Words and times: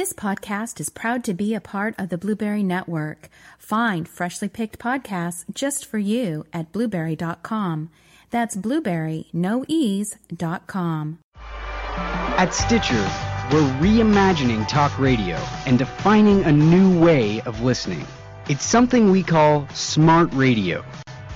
This 0.00 0.14
podcast 0.14 0.80
is 0.80 0.88
proud 0.88 1.24
to 1.24 1.34
be 1.34 1.54
a 1.54 1.60
part 1.60 1.94
of 1.98 2.08
the 2.08 2.16
Blueberry 2.16 2.62
Network. 2.62 3.28
Find 3.58 4.08
freshly 4.08 4.48
picked 4.48 4.78
podcasts 4.78 5.44
just 5.52 5.84
for 5.84 5.98
you 5.98 6.46
at 6.54 6.72
blueberry.com. 6.72 7.90
That's 8.30 8.56
blueberry, 8.56 9.26
no 9.34 9.62
dot 10.34 10.66
com. 10.66 11.18
At 11.36 12.54
Stitcher, 12.54 13.06
we're 13.52 13.70
reimagining 13.78 14.66
talk 14.68 14.98
radio 14.98 15.36
and 15.66 15.78
defining 15.78 16.44
a 16.44 16.52
new 16.52 16.98
way 16.98 17.42
of 17.42 17.60
listening. 17.60 18.06
It's 18.48 18.64
something 18.64 19.10
we 19.10 19.22
call 19.22 19.68
smart 19.74 20.32
radio, 20.32 20.82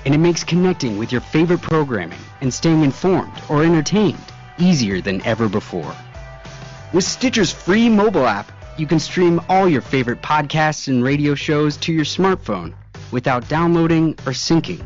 and 0.07 0.15
it 0.15 0.19
makes 0.19 0.43
connecting 0.43 0.97
with 0.97 1.13
your 1.13 1.21
favorite 1.21 1.61
programming 1.61 2.19
and 2.41 2.55
staying 2.55 2.83
informed 2.83 3.43
or 3.51 3.63
entertained 3.63 4.25
easier 4.57 5.03
than 5.03 5.21
ever 5.27 5.51
before. 5.51 5.95
With 6.95 7.03
Stitcher's 7.03 7.53
free 7.53 7.89
mobile 7.89 8.25
app, 8.25 8.53
you 8.77 8.87
can 8.87 8.99
stream 8.99 9.41
all 9.49 9.69
your 9.69 9.81
favorite 9.81 10.21
podcasts 10.21 10.89
and 10.89 11.05
radio 11.05 11.35
shows 11.35 11.77
to 11.77 11.93
your 11.93 12.05
smartphone 12.05 12.75
without 13.13 13.49
downloading 13.49 14.11
or 14.27 14.33
syncing. 14.33 14.85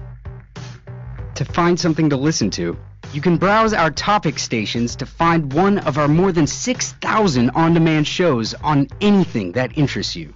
To 1.36 1.44
find 1.44 1.78
something 1.78 2.10
to 2.10 2.16
listen 2.16 2.50
to, 2.50 2.76
you 3.14 3.22
can 3.22 3.38
browse 3.38 3.72
our 3.72 3.90
topic 3.90 4.38
stations 4.38 4.94
to 4.96 5.06
find 5.06 5.52
one 5.52 5.78
of 5.78 5.96
our 5.96 6.08
more 6.08 6.32
than 6.32 6.46
6,000 6.46 7.50
on-demand 7.50 8.06
shows 8.06 8.52
on 8.54 8.88
anything 9.00 9.52
that 9.52 9.78
interests 9.78 10.14
you. 10.14 10.34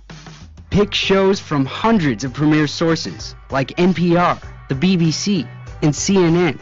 Pick 0.70 0.94
shows 0.94 1.38
from 1.38 1.66
hundreds 1.66 2.24
of 2.24 2.32
premier 2.32 2.66
sources 2.66 3.34
like 3.50 3.76
NPR, 3.76 4.42
the 4.70 4.74
BBC, 4.74 5.46
and 5.82 5.92
CNN. 5.92 6.58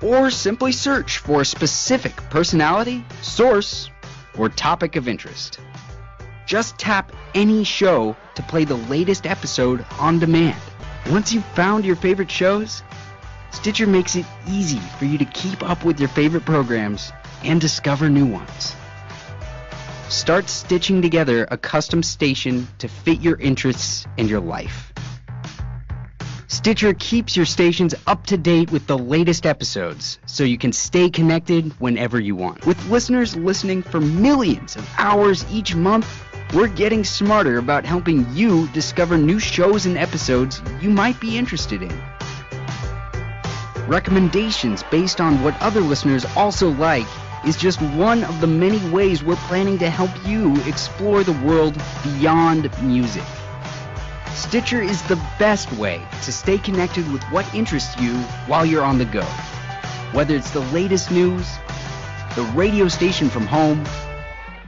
Or 0.00 0.30
simply 0.30 0.72
search 0.72 1.18
for 1.18 1.42
a 1.42 1.44
specific 1.44 2.16
personality, 2.30 3.04
source, 3.20 3.90
or 4.38 4.48
topic 4.48 4.96
of 4.96 5.06
interest. 5.06 5.60
Just 6.52 6.76
tap 6.76 7.12
any 7.34 7.64
show 7.64 8.14
to 8.34 8.42
play 8.42 8.66
the 8.66 8.76
latest 8.76 9.26
episode 9.26 9.86
on 9.98 10.18
demand. 10.18 10.60
Once 11.08 11.32
you've 11.32 11.46
found 11.54 11.82
your 11.82 11.96
favorite 11.96 12.30
shows, 12.30 12.82
Stitcher 13.52 13.86
makes 13.86 14.16
it 14.16 14.26
easy 14.46 14.78
for 14.98 15.06
you 15.06 15.16
to 15.16 15.24
keep 15.24 15.62
up 15.62 15.82
with 15.82 15.98
your 15.98 16.10
favorite 16.10 16.44
programs 16.44 17.10
and 17.42 17.58
discover 17.58 18.10
new 18.10 18.26
ones. 18.26 18.76
Start 20.10 20.46
stitching 20.50 21.00
together 21.00 21.48
a 21.50 21.56
custom 21.56 22.02
station 22.02 22.68
to 22.76 22.86
fit 22.86 23.22
your 23.22 23.40
interests 23.40 24.06
and 24.18 24.28
your 24.28 24.40
life. 24.40 24.92
Stitcher 26.48 26.92
keeps 26.92 27.34
your 27.34 27.46
stations 27.46 27.94
up 28.06 28.26
to 28.26 28.36
date 28.36 28.70
with 28.70 28.86
the 28.86 28.98
latest 28.98 29.46
episodes 29.46 30.18
so 30.26 30.44
you 30.44 30.58
can 30.58 30.74
stay 30.74 31.08
connected 31.08 31.72
whenever 31.80 32.20
you 32.20 32.36
want. 32.36 32.66
With 32.66 32.90
listeners 32.90 33.34
listening 33.34 33.82
for 33.82 34.02
millions 34.02 34.76
of 34.76 34.86
hours 34.98 35.46
each 35.50 35.74
month, 35.74 36.06
we're 36.52 36.68
getting 36.68 37.02
smarter 37.02 37.56
about 37.56 37.86
helping 37.86 38.26
you 38.34 38.68
discover 38.68 39.16
new 39.16 39.38
shows 39.38 39.86
and 39.86 39.96
episodes 39.96 40.60
you 40.82 40.90
might 40.90 41.18
be 41.18 41.38
interested 41.38 41.82
in. 41.82 42.02
Recommendations 43.88 44.82
based 44.84 45.20
on 45.20 45.42
what 45.42 45.58
other 45.62 45.80
listeners 45.80 46.26
also 46.36 46.70
like 46.72 47.06
is 47.46 47.56
just 47.56 47.80
one 47.80 48.22
of 48.24 48.40
the 48.42 48.46
many 48.46 48.78
ways 48.90 49.24
we're 49.24 49.36
planning 49.36 49.78
to 49.78 49.88
help 49.88 50.10
you 50.26 50.54
explore 50.66 51.24
the 51.24 51.32
world 51.44 51.80
beyond 52.04 52.70
music. 52.82 53.24
Stitcher 54.34 54.82
is 54.82 55.02
the 55.04 55.20
best 55.38 55.72
way 55.72 56.06
to 56.22 56.32
stay 56.32 56.58
connected 56.58 57.10
with 57.10 57.22
what 57.24 57.52
interests 57.54 57.98
you 57.98 58.14
while 58.46 58.66
you're 58.66 58.84
on 58.84 58.98
the 58.98 59.06
go. 59.06 59.24
Whether 60.12 60.36
it's 60.36 60.50
the 60.50 60.60
latest 60.60 61.10
news, 61.10 61.48
the 62.36 62.44
radio 62.54 62.88
station 62.88 63.30
from 63.30 63.46
home, 63.46 63.84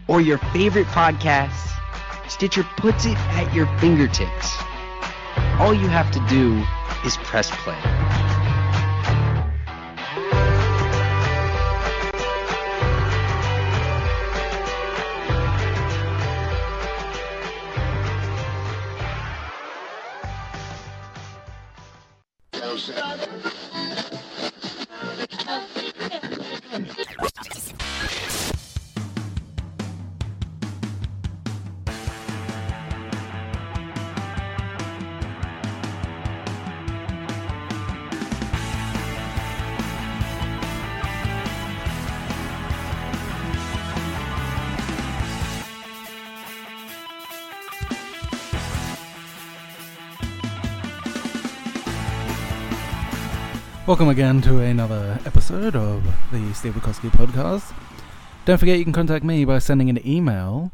or 0.08 0.20
your 0.20 0.38
favorite 0.38 0.86
podcasts, 0.88 1.70
Stitcher 2.28 2.64
puts 2.76 3.04
it 3.04 3.18
at 3.36 3.54
your 3.54 3.66
fingertips. 3.78 4.56
All 5.58 5.74
you 5.74 5.88
have 5.88 6.10
to 6.12 6.20
do 6.28 6.62
is 7.04 7.16
press 7.18 7.50
play. 7.50 7.78
Welcome 53.94 54.08
again 54.08 54.42
to 54.42 54.58
another 54.58 55.20
episode 55.24 55.76
of 55.76 56.02
the 56.32 56.52
Steve 56.52 56.72
Bukowski 56.72 57.10
podcast. 57.10 57.72
Don't 58.44 58.58
forget 58.58 58.76
you 58.76 58.82
can 58.82 58.92
contact 58.92 59.24
me 59.24 59.44
by 59.44 59.60
sending 59.60 59.88
an 59.88 60.04
email 60.04 60.72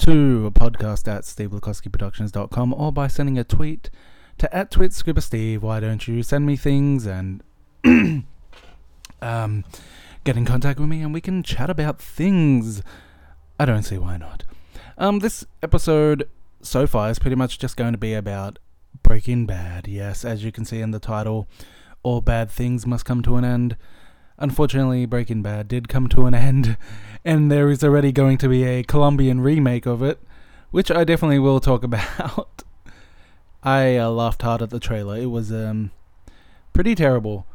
to 0.00 0.52
podcast 0.54 1.08
at 1.08 1.22
stevebukowskiproductions.com 1.22 2.74
or 2.74 2.92
by 2.92 3.06
sending 3.06 3.38
a 3.38 3.44
tweet 3.44 3.88
to 4.36 4.54
at 4.54 4.70
twitscrippersteve. 4.70 5.62
Why 5.62 5.80
don't 5.80 6.06
you 6.06 6.22
send 6.22 6.44
me 6.44 6.56
things 6.56 7.06
and 7.06 7.42
um, 9.22 9.64
get 10.24 10.36
in 10.36 10.44
contact 10.44 10.78
with 10.78 10.90
me 10.90 11.00
and 11.00 11.14
we 11.14 11.22
can 11.22 11.42
chat 11.42 11.70
about 11.70 11.98
things. 11.98 12.82
I 13.58 13.64
don't 13.64 13.84
see 13.84 13.96
why 13.96 14.18
not. 14.18 14.44
Um, 14.98 15.20
this 15.20 15.46
episode 15.62 16.28
so 16.60 16.86
far 16.86 17.08
is 17.08 17.18
pretty 17.18 17.34
much 17.34 17.58
just 17.58 17.78
going 17.78 17.92
to 17.92 17.98
be 17.98 18.12
about 18.12 18.58
Breaking 19.02 19.46
Bad. 19.46 19.88
Yes, 19.88 20.22
as 20.22 20.44
you 20.44 20.52
can 20.52 20.66
see 20.66 20.82
in 20.82 20.90
the 20.90 21.00
title 21.00 21.48
all 22.02 22.20
bad 22.20 22.50
things 22.50 22.86
must 22.86 23.04
come 23.04 23.22
to 23.22 23.36
an 23.36 23.44
end. 23.44 23.76
Unfortunately, 24.38 25.04
Breaking 25.04 25.42
Bad 25.42 25.66
did 25.68 25.88
come 25.88 26.08
to 26.08 26.26
an 26.26 26.34
end, 26.48 26.76
and 27.24 27.50
there 27.50 27.70
is 27.70 27.82
already 27.82 28.12
going 28.12 28.38
to 28.38 28.48
be 28.48 28.64
a 28.64 28.84
Colombian 28.84 29.40
remake 29.40 29.86
of 29.86 30.02
it, 30.02 30.20
which 30.70 30.90
I 30.90 31.04
definitely 31.04 31.40
will 31.40 31.60
talk 31.60 31.82
about. 31.84 32.62
I 33.62 33.96
uh, 33.96 34.10
laughed 34.10 34.42
hard 34.42 34.62
at 34.62 34.70
the 34.70 34.78
trailer. 34.78 35.16
It 35.16 35.26
was 35.26 35.50
um 35.52 35.90
pretty 36.72 36.94
terrible. 36.94 37.46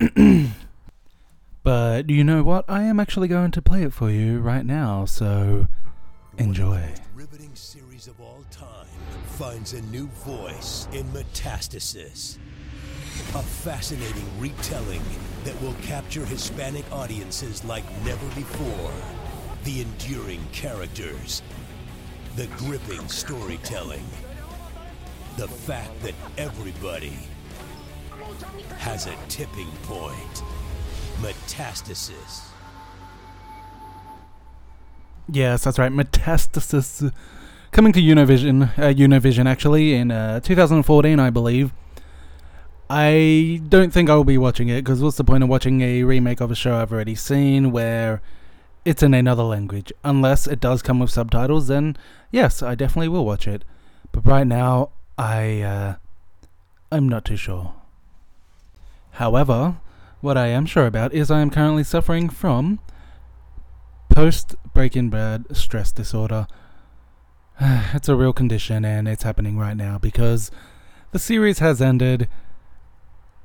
but 1.62 2.08
you 2.10 2.22
know 2.22 2.42
what? 2.42 2.64
I 2.68 2.82
am 2.82 3.00
actually 3.00 3.28
going 3.28 3.50
to 3.52 3.62
play 3.62 3.82
it 3.82 3.92
for 3.92 4.10
you 4.10 4.38
right 4.38 4.64
now, 4.64 5.04
so 5.04 5.66
enjoy. 6.38 6.94
riveting 7.14 7.54
series 7.54 8.06
of 8.06 8.20
all 8.20 8.44
time 8.50 8.86
finds 9.26 9.72
a 9.72 9.82
new 9.82 10.06
voice 10.06 10.86
in 10.92 11.04
Metastasis. 11.06 12.38
A 13.34 13.42
fascinating 13.42 14.26
retelling 14.38 15.02
that 15.44 15.60
will 15.60 15.74
capture 15.82 16.24
Hispanic 16.24 16.84
audiences 16.92 17.64
like 17.64 17.84
never 18.04 18.26
before. 18.34 18.92
The 19.64 19.82
enduring 19.82 20.46
characters, 20.52 21.42
the 22.36 22.46
gripping 22.58 23.08
storytelling, 23.08 24.04
the 25.36 25.48
fact 25.48 26.00
that 26.02 26.14
everybody 26.38 27.18
has 28.78 29.06
a 29.06 29.16
tipping 29.28 29.70
point. 29.82 30.42
Metastasis. 31.20 32.48
Yes, 35.30 35.64
that's 35.64 35.78
right. 35.78 35.92
Metastasis. 35.92 37.12
Coming 37.72 37.92
to 37.92 38.00
Univision, 38.00 38.78
uh, 38.78 38.92
Univision 38.92 39.46
actually, 39.46 39.94
in 39.94 40.10
uh, 40.10 40.40
2014, 40.40 41.18
I 41.18 41.30
believe. 41.30 41.72
I 42.90 43.60
don't 43.68 43.92
think 43.92 44.10
I'll 44.10 44.24
be 44.24 44.38
watching 44.38 44.68
it 44.68 44.82
because 44.82 45.02
what's 45.02 45.16
the 45.16 45.24
point 45.24 45.42
of 45.42 45.48
watching 45.48 45.80
a 45.80 46.02
remake 46.02 46.40
of 46.40 46.50
a 46.50 46.54
show 46.54 46.76
I've 46.76 46.92
already 46.92 47.14
seen 47.14 47.72
where 47.72 48.20
it's 48.84 49.02
in 49.02 49.14
another 49.14 49.42
language? 49.42 49.92
Unless 50.04 50.46
it 50.46 50.60
does 50.60 50.82
come 50.82 50.98
with 50.98 51.10
subtitles, 51.10 51.68
then 51.68 51.96
yes, 52.30 52.62
I 52.62 52.74
definitely 52.74 53.08
will 53.08 53.24
watch 53.24 53.48
it. 53.48 53.64
But 54.12 54.26
right 54.26 54.46
now, 54.46 54.90
I 55.16 55.62
uh, 55.62 55.94
I'm 56.92 57.08
not 57.08 57.24
too 57.24 57.36
sure. 57.36 57.72
However, 59.12 59.78
what 60.20 60.36
I 60.36 60.48
am 60.48 60.66
sure 60.66 60.86
about 60.86 61.12
is 61.14 61.30
I 61.30 61.40
am 61.40 61.50
currently 61.50 61.84
suffering 61.84 62.28
from 62.28 62.80
post 64.14 64.56
Breaking 64.74 65.08
Bad 65.08 65.56
stress 65.56 65.90
disorder. 65.90 66.46
it's 67.60 68.08
a 68.08 68.16
real 68.16 68.32
condition 68.32 68.84
and 68.84 69.08
it's 69.08 69.22
happening 69.22 69.58
right 69.58 69.76
now 69.76 69.98
because 69.98 70.50
the 71.12 71.18
series 71.18 71.60
has 71.60 71.80
ended 71.80 72.28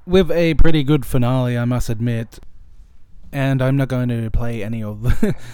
with 0.09 0.31
a 0.31 0.55
pretty 0.55 0.83
good 0.83 1.05
finale, 1.05 1.57
I 1.57 1.65
must 1.65 1.89
admit. 1.89 2.39
and 3.31 3.61
I'm 3.61 3.77
not 3.77 3.89
going 3.89 4.09
to 4.09 4.31
play 4.31 4.63
any 4.63 4.81
of 4.83 5.05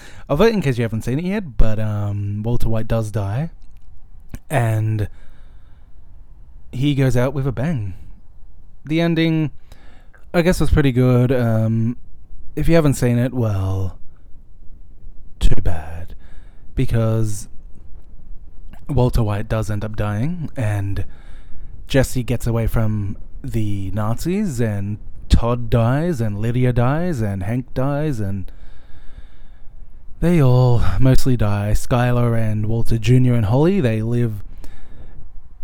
of 0.29 0.41
it 0.41 0.53
in 0.53 0.61
case 0.61 0.77
you 0.77 0.83
haven't 0.83 1.01
seen 1.03 1.19
it 1.19 1.25
yet. 1.25 1.57
But 1.57 1.79
um, 1.79 2.41
Walter 2.43 2.69
White 2.69 2.87
does 2.87 3.11
die, 3.11 3.51
and 4.49 5.09
he 6.71 6.95
goes 6.95 7.17
out 7.17 7.33
with 7.33 7.47
a 7.47 7.51
bang. 7.51 7.93
The 8.85 9.01
ending, 9.01 9.51
I 10.33 10.41
guess, 10.41 10.59
was 10.59 10.69
pretty 10.69 10.91
good. 10.91 11.31
Um, 11.31 11.97
if 12.55 12.67
you 12.67 12.75
haven't 12.75 12.93
seen 12.93 13.17
it, 13.17 13.33
well, 13.33 13.99
too 15.39 15.61
bad, 15.61 16.15
because 16.75 17.49
Walter 18.87 19.23
White 19.23 19.49
does 19.49 19.69
end 19.69 19.83
up 19.83 19.95
dying, 19.95 20.49
and 20.55 21.05
Jesse 21.87 22.23
gets 22.23 22.47
away 22.47 22.67
from 22.67 23.17
the 23.51 23.91
Nazis, 23.91 24.59
and 24.59 24.97
Todd 25.29 25.69
dies, 25.69 26.21
and 26.21 26.39
Lydia 26.39 26.73
dies, 26.73 27.21
and 27.21 27.43
Hank 27.43 27.73
dies, 27.73 28.19
and 28.19 28.51
they 30.19 30.41
all 30.41 30.81
mostly 30.99 31.37
die. 31.37 31.71
Skyler 31.71 32.39
and 32.39 32.67
Walter 32.67 32.97
Jr. 32.97 33.33
and 33.33 33.45
Holly, 33.45 33.79
they 33.81 34.01
live 34.01 34.43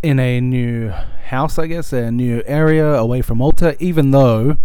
in 0.04 0.20
a 0.20 0.42
new 0.42 0.90
house, 0.90 1.60
I 1.60 1.68
guess, 1.68 1.94
a 1.94 2.12
new 2.12 2.44
area 2.46 2.94
away 2.94 3.22
from 3.22 3.40
Walter, 3.40 3.76
even 3.80 4.12
though 4.12 4.58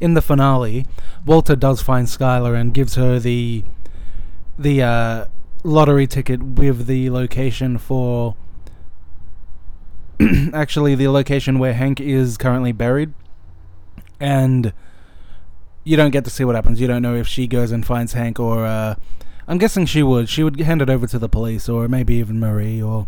in 0.00 0.14
the 0.14 0.22
finale, 0.22 0.86
Walter 1.24 1.56
does 1.56 1.80
find 1.80 2.06
Skyler 2.06 2.58
and 2.58 2.74
gives 2.74 2.96
her 2.96 3.18
the 3.18 3.64
the 4.58 4.82
uh, 4.82 5.24
lottery 5.64 6.06
ticket 6.06 6.42
with 6.42 6.86
the 6.86 7.10
location 7.10 7.78
for 7.78 8.36
actually 10.52 10.94
the 10.94 11.08
location 11.08 11.58
where 11.58 11.74
Hank 11.74 12.00
is 12.00 12.36
currently 12.36 12.72
buried. 12.72 13.12
And 14.20 14.72
you 15.84 15.96
don't 15.96 16.10
get 16.10 16.24
to 16.24 16.30
see 16.30 16.44
what 16.44 16.54
happens. 16.54 16.80
You 16.80 16.86
don't 16.86 17.02
know 17.02 17.14
if 17.14 17.28
she 17.28 17.46
goes 17.46 17.70
and 17.70 17.84
finds 17.84 18.14
Hank 18.14 18.40
or 18.40 18.64
uh, 18.64 18.94
I'm 19.46 19.58
guessing 19.58 19.86
she 19.86 20.02
would. 20.02 20.28
She 20.28 20.42
would 20.42 20.58
hand 20.60 20.82
it 20.82 20.90
over 20.90 21.06
to 21.06 21.18
the 21.18 21.28
police 21.28 21.68
or 21.68 21.88
maybe 21.88 22.14
even 22.14 22.40
Marie 22.40 22.82
or 22.82 23.06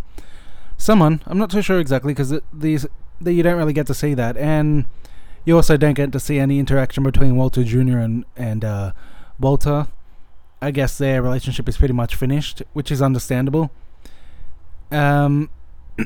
someone. 0.76 1.22
I'm 1.26 1.38
not 1.38 1.50
too 1.50 1.62
sure 1.62 1.80
exactly 1.80 2.12
because 2.12 2.34
these 2.52 2.86
the, 3.20 3.32
you 3.32 3.42
don't 3.42 3.56
really 3.56 3.72
get 3.72 3.86
to 3.86 3.94
see 3.94 4.12
that, 4.12 4.36
and 4.36 4.84
you 5.46 5.56
also 5.56 5.78
don't 5.78 5.94
get 5.94 6.12
to 6.12 6.20
see 6.20 6.38
any 6.38 6.58
interaction 6.58 7.02
between 7.02 7.36
Walter 7.36 7.64
Jr. 7.64 7.98
and 7.98 8.24
and 8.36 8.64
uh, 8.64 8.92
Walter. 9.40 9.88
I 10.60 10.70
guess 10.70 10.98
their 10.98 11.22
relationship 11.22 11.68
is 11.68 11.76
pretty 11.76 11.94
much 11.94 12.14
finished, 12.14 12.62
which 12.72 12.90
is 12.90 13.00
understandable. 13.00 13.70
Um. 14.90 15.50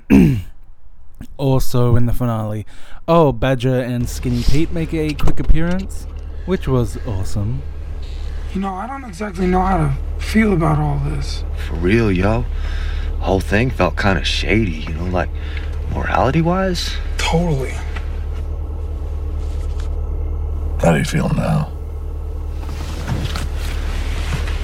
also 1.37 1.97
in 1.97 2.07
the 2.07 2.13
finale, 2.13 2.67
oh, 3.09 3.33
Badger 3.33 3.81
and 3.81 4.09
Skinny 4.09 4.43
Pete 4.43 4.73
make 4.73 4.93
a 4.95 5.15
quick 5.15 5.41
appearance, 5.41 6.07
which 6.47 6.69
was 6.69 6.97
awesome. 7.07 7.63
You 8.55 8.61
know, 8.61 8.75
I 8.75 8.87
don't 8.87 9.05
exactly 9.05 9.47
know 9.47 9.61
how 9.61 9.79
to 9.79 10.23
feel 10.23 10.53
about 10.53 10.79
all 10.79 10.99
this. 10.99 11.45
For 11.67 11.75
real, 11.75 12.11
yo 12.11 12.45
whole 13.21 13.41
thing 13.41 13.71
felt 13.71 13.97
kind 13.97 14.19
of 14.19 14.27
shady, 14.27 14.73
you 14.89 14.95
know, 14.95 15.05
like 15.05 15.29
morality 15.93 16.41
wise. 16.41 16.97
Totally. 17.19 17.75
How 20.81 20.93
do 20.93 20.99
you 20.99 21.05
feel 21.05 21.29
now? 21.35 21.71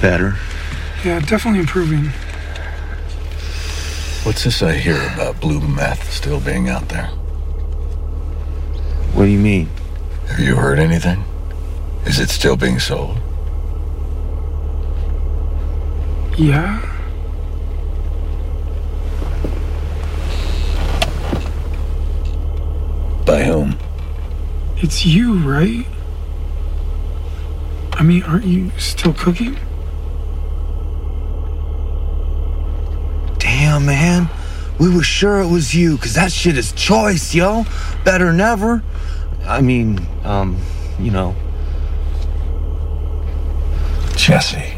Better. 0.01 0.35
Yeah, 1.05 1.19
definitely 1.19 1.59
improving. 1.59 2.11
What's 4.27 4.43
this 4.43 4.61
I 4.61 4.73
hear 4.73 5.01
about 5.13 5.39
blue 5.39 5.61
meth 5.61 6.11
still 6.11 6.41
being 6.41 6.67
out 6.67 6.89
there? 6.89 7.05
What 9.13 9.23
do 9.23 9.29
you 9.29 9.39
mean? 9.39 9.69
Have 10.27 10.39
you 10.41 10.57
heard 10.57 10.79
anything? 10.79 11.23
Is 12.05 12.19
it 12.19 12.29
still 12.29 12.57
being 12.57 12.77
sold? 12.77 13.17
Yeah. 16.37 16.81
By 23.25 23.45
whom? 23.45 23.77
It's 24.75 25.05
you, 25.05 25.35
right? 25.35 25.87
I 27.93 28.03
mean, 28.03 28.23
aren't 28.23 28.45
you 28.45 28.71
still 28.77 29.13
cooking? 29.13 29.57
Damn, 33.77 33.85
man. 33.85 34.29
We 34.79 34.89
were 34.89 35.03
sure 35.03 35.39
it 35.39 35.47
was 35.47 35.75
you, 35.75 35.97
because 35.97 36.15
that 36.15 36.31
shit 36.31 36.57
is 36.57 36.71
choice, 36.71 37.35
yo. 37.35 37.63
Better 38.03 38.25
than 38.25 38.41
ever. 38.41 38.81
I 39.45 39.61
mean, 39.61 39.99
um, 40.23 40.59
you 40.99 41.11
know. 41.11 41.35
Jesse. 44.15 44.73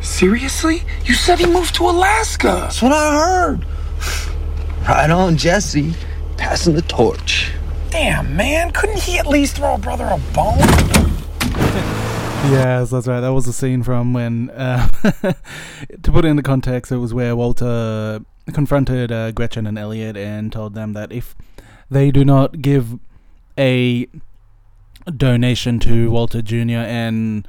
Seriously? 0.00 0.82
You 1.04 1.14
said 1.14 1.38
he 1.38 1.46
moved 1.46 1.76
to 1.76 1.84
Alaska. 1.84 2.48
That's 2.62 2.82
what 2.82 2.90
I 2.90 3.14
heard. 3.14 3.66
Right 4.88 5.10
on, 5.10 5.36
Jesse. 5.36 5.94
Passing 6.36 6.74
the 6.74 6.82
torch. 6.82 7.52
Damn, 7.90 8.36
man, 8.36 8.72
couldn't 8.72 8.98
he 8.98 9.16
at 9.18 9.28
least 9.28 9.58
throw 9.58 9.74
a 9.74 9.78
brother 9.78 10.06
a 10.06 10.18
bone? 10.34 10.58
yes, 12.50 12.90
that's 12.90 13.06
right. 13.06 13.20
That 13.20 13.32
was 13.32 13.46
a 13.46 13.52
scene 13.52 13.84
from 13.84 14.12
when, 14.12 14.50
uh, 14.50 14.88
to 16.02 16.10
put 16.10 16.24
it 16.24 16.28
into 16.28 16.42
context, 16.42 16.90
it 16.90 16.96
was 16.96 17.14
where 17.14 17.36
Walter 17.36 18.20
confronted 18.50 19.12
uh, 19.12 19.32
Gretchen 19.32 19.66
and 19.66 19.78
Elliot 19.78 20.16
and 20.16 20.52
told 20.52 20.74
them 20.74 20.92
that 20.94 21.12
if 21.12 21.34
they 21.90 22.10
do 22.10 22.24
not 22.24 22.62
give 22.62 22.98
a 23.58 24.08
donation 25.16 25.78
to 25.80 26.10
Walter 26.10 26.42
Jr. 26.42 26.84
and 26.86 27.46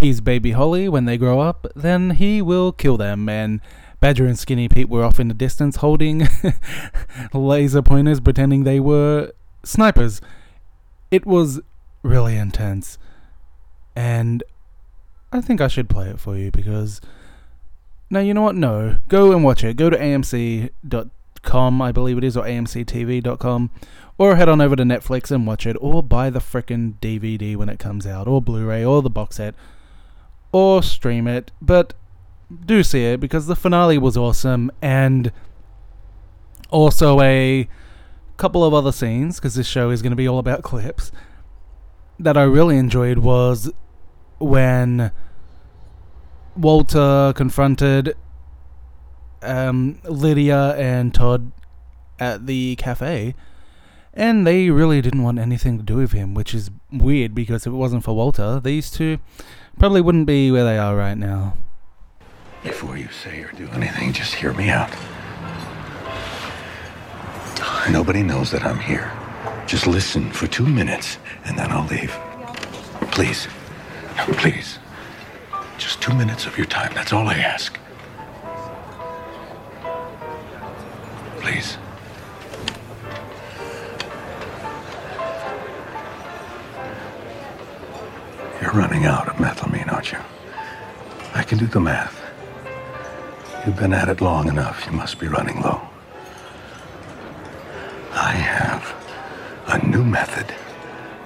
his 0.00 0.20
baby 0.20 0.52
Holly 0.52 0.88
when 0.88 1.04
they 1.04 1.16
grow 1.16 1.40
up, 1.40 1.66
then 1.74 2.10
he 2.10 2.42
will 2.42 2.72
kill 2.72 2.96
them. 2.96 3.28
And 3.28 3.60
Badger 4.00 4.26
and 4.26 4.38
Skinny 4.38 4.68
Pete 4.68 4.88
were 4.88 5.04
off 5.04 5.18
in 5.18 5.28
the 5.28 5.34
distance 5.34 5.76
holding 5.76 6.28
laser 7.32 7.82
pointers, 7.82 8.20
pretending 8.20 8.64
they 8.64 8.80
were 8.80 9.32
snipers. 9.64 10.20
It 11.10 11.26
was 11.26 11.60
really 12.02 12.36
intense. 12.36 12.98
And 13.96 14.42
I 15.32 15.40
think 15.40 15.60
I 15.60 15.68
should 15.68 15.88
play 15.88 16.08
it 16.08 16.20
for 16.20 16.36
you 16.36 16.50
because. 16.50 17.00
No, 18.10 18.20
you 18.20 18.34
know 18.34 18.42
what? 18.42 18.56
No. 18.56 18.98
Go 19.08 19.32
and 19.32 19.44
watch 19.44 19.62
it. 19.64 19.76
Go 19.76 19.90
to 19.90 19.96
amc.com, 19.98 21.82
I 21.82 21.92
believe 21.92 22.18
it 22.18 22.24
is, 22.24 22.36
or 22.36 22.44
amctv.com, 22.44 23.70
or 24.16 24.36
head 24.36 24.48
on 24.48 24.60
over 24.60 24.76
to 24.76 24.82
Netflix 24.82 25.30
and 25.30 25.46
watch 25.46 25.66
it, 25.66 25.76
or 25.80 26.02
buy 26.02 26.30
the 26.30 26.38
frickin' 26.38 26.94
DVD 27.00 27.56
when 27.56 27.68
it 27.68 27.78
comes 27.78 28.06
out, 28.06 28.26
or 28.26 28.40
Blu 28.40 28.66
ray, 28.66 28.84
or 28.84 29.02
the 29.02 29.10
box 29.10 29.36
set, 29.36 29.54
or 30.52 30.82
stream 30.82 31.26
it. 31.28 31.50
But 31.60 31.94
do 32.64 32.82
see 32.82 33.04
it 33.04 33.20
because 33.20 33.46
the 33.46 33.56
finale 33.56 33.98
was 33.98 34.16
awesome 34.16 34.70
and 34.80 35.30
also 36.70 37.20
a 37.20 37.68
couple 38.36 38.64
of 38.64 38.72
other 38.72 38.92
scenes 38.92 39.36
because 39.36 39.54
this 39.54 39.66
show 39.66 39.90
is 39.90 40.00
going 40.00 40.12
to 40.12 40.16
be 40.16 40.28
all 40.28 40.38
about 40.38 40.62
clips 40.62 41.12
that 42.18 42.36
I 42.36 42.42
really 42.42 42.76
enjoyed 42.78 43.18
was 43.18 43.70
when 44.38 45.12
Walter 46.58 47.32
confronted 47.36 48.16
um, 49.42 50.00
Lydia 50.04 50.74
and 50.74 51.14
Todd 51.14 51.52
at 52.18 52.46
the 52.46 52.74
cafe, 52.76 53.34
and 54.12 54.44
they 54.44 54.68
really 54.70 55.00
didn't 55.00 55.22
want 55.22 55.38
anything 55.38 55.78
to 55.78 55.84
do 55.84 55.96
with 55.96 56.10
him, 56.12 56.34
which 56.34 56.52
is 56.52 56.70
weird 56.90 57.34
because 57.34 57.66
if 57.66 57.72
it 57.72 57.76
wasn't 57.76 58.02
for 58.02 58.16
Walter, 58.16 58.58
these 58.58 58.90
two 58.90 59.18
probably 59.78 60.00
wouldn't 60.00 60.26
be 60.26 60.50
where 60.50 60.64
they 60.64 60.78
are 60.78 60.96
right 60.96 61.16
now. 61.16 61.56
Before 62.64 62.96
you 62.96 63.08
say 63.08 63.40
or 63.40 63.52
do 63.52 63.68
anything, 63.68 64.12
just 64.12 64.34
hear 64.34 64.52
me 64.52 64.68
out. 64.68 64.90
Nobody 67.88 68.22
knows 68.24 68.50
that 68.50 68.64
I'm 68.64 68.80
here. 68.80 69.12
Just 69.66 69.86
listen 69.86 70.32
for 70.32 70.48
two 70.48 70.66
minutes, 70.66 71.18
and 71.44 71.56
then 71.56 71.70
I'll 71.70 71.86
leave. 71.86 72.10
Please. 73.12 73.46
Please. 74.16 74.78
Just 75.78 76.02
two 76.02 76.12
minutes 76.12 76.44
of 76.44 76.58
your 76.58 76.66
time. 76.66 76.92
That's 76.94 77.12
all 77.12 77.28
I 77.28 77.34
ask. 77.34 77.78
Please. 81.40 81.78
You're 88.60 88.72
running 88.72 89.06
out 89.06 89.28
of 89.28 89.36
methylamine, 89.36 89.90
aren't 89.92 90.12
you? 90.12 90.18
I 91.34 91.42
can 91.44 91.58
do 91.58 91.66
the 91.66 91.80
math. 91.80 92.20
You've 93.64 93.76
been 93.76 93.92
at 93.92 94.08
it 94.08 94.20
long 94.20 94.48
enough. 94.48 94.84
You 94.86 94.92
must 94.92 95.18
be 95.20 95.28
running 95.28 95.60
low. 95.62 95.80
I 98.12 98.32
have 98.32 98.94
a 99.68 99.86
new 99.86 100.04
method 100.04 100.52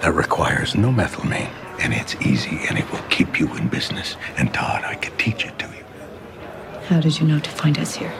that 0.01 0.13
requires 0.13 0.75
no 0.75 0.89
methylamine, 0.91 1.49
and 1.79 1.93
it's 1.93 2.15
easy, 2.21 2.59
and 2.69 2.77
it 2.77 2.89
will 2.91 3.03
keep 3.09 3.39
you 3.39 3.53
in 3.55 3.67
business. 3.67 4.15
And 4.37 4.53
Todd, 4.53 4.83
I 4.83 4.95
could 4.95 5.17
teach 5.17 5.45
it 5.45 5.57
to 5.59 5.65
you. 5.65 5.83
How 6.87 6.99
did 6.99 7.19
you 7.19 7.27
know 7.27 7.39
to 7.39 7.49
find 7.49 7.77
us 7.79 7.95
here? 7.95 8.13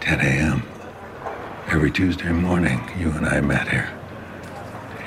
10 0.00 0.20
a.m. 0.20 0.62
Every 1.68 1.90
Tuesday 1.90 2.30
morning, 2.30 2.80
you 2.98 3.10
and 3.10 3.26
I 3.26 3.40
met 3.40 3.68
here. 3.68 3.90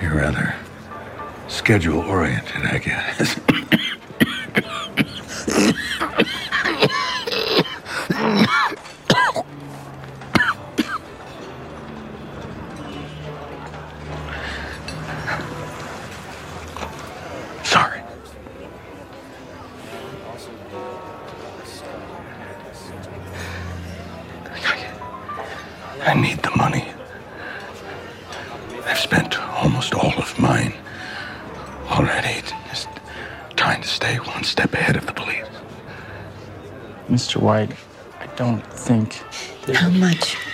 You're 0.02 0.16
rather 0.16 0.56
schedule 1.48 2.00
oriented, 2.02 2.66
I 2.66 2.78
guess. 2.80 3.40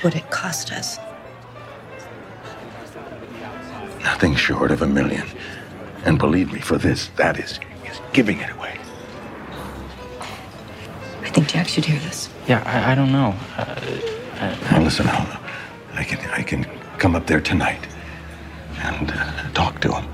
much 0.03 0.13
would 0.13 0.21
it 0.21 0.29
cost 0.29 0.71
us? 0.71 0.97
Nothing 4.01 4.35
short 4.35 4.71
of 4.71 4.81
a 4.81 4.87
million. 4.87 5.25
And 6.05 6.19
believe 6.19 6.51
me, 6.51 6.59
for 6.59 6.77
this, 6.77 7.07
that 7.15 7.39
is, 7.39 7.59
is 7.85 7.99
giving 8.11 8.39
it 8.39 8.51
away. 8.51 8.77
I 11.21 11.29
think 11.29 11.47
Jack 11.47 11.67
should 11.67 11.85
hear 11.85 11.99
this. 11.99 12.29
Yeah, 12.47 12.61
I, 12.65 12.91
I 12.91 12.95
don't 12.95 13.11
know. 13.11 13.33
Uh, 13.57 14.55
Now 14.71 14.81
listen, 14.83 15.07
I'll, 15.07 15.39
I 15.93 16.03
can 16.03 16.19
I 16.31 16.43
can 16.43 16.65
come 16.97 17.15
up 17.15 17.25
there 17.27 17.39
tonight 17.39 17.87
and 18.79 19.11
uh, 19.11 19.49
talk 19.53 19.79
to 19.81 19.93
him. 19.93 20.09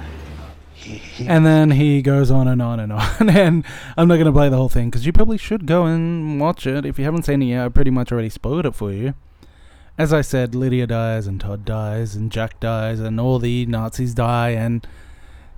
And 1.28 1.46
then 1.46 1.72
he 1.72 2.02
goes 2.02 2.32
on 2.32 2.48
and 2.48 2.62
on 2.62 2.80
and 2.80 2.94
on. 2.94 3.30
And 3.30 3.66
I'm 3.98 4.08
not 4.08 4.16
going 4.16 4.26
to 4.26 4.32
play 4.32 4.50
the 4.50 4.56
whole 4.58 4.70
thing 4.70 4.90
because 4.90 5.06
you 5.06 5.12
probably 5.12 5.38
should 5.38 5.66
go 5.66 5.86
and 5.86 6.40
watch 6.40 6.66
it. 6.68 6.86
If 6.86 6.98
you 7.00 7.06
haven't 7.06 7.24
seen 7.24 7.42
it 7.42 7.46
yet, 7.46 7.66
I 7.66 7.70
pretty 7.70 7.92
much 7.92 8.12
already 8.12 8.30
spoiled 8.30 8.66
it 8.66 8.76
for 8.76 8.92
you. 8.92 9.14
As 10.00 10.14
I 10.14 10.22
said, 10.22 10.56
Lydia 10.56 10.88
dies, 10.88 11.28
and 11.28 11.42
Todd 11.42 11.66
dies, 11.66 12.16
and 12.16 12.32
Jack 12.32 12.58
dies, 12.62 13.02
and 13.02 13.20
all 13.20 13.38
the 13.38 13.66
Nazis 13.66 14.14
die, 14.14 14.52
and 14.52 14.88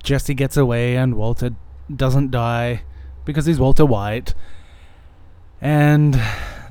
Jesse 0.02 0.34
gets 0.34 0.56
away, 0.56 0.96
and 0.96 1.14
Walter 1.14 1.52
doesn't 1.94 2.32
die 2.32 2.82
because 3.24 3.46
he's 3.46 3.60
Walter 3.60 3.86
White. 3.86 4.34
And 5.60 6.20